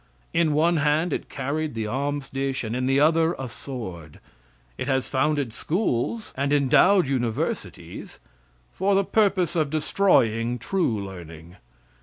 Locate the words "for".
8.73-8.95